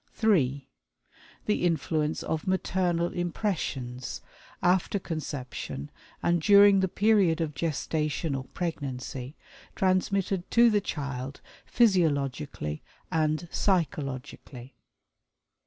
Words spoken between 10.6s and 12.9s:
the child physiologically